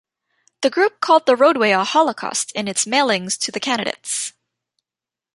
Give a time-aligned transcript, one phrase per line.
[0.61, 4.33] The group called the roadway a "holocaust" in its mailings to the candidates.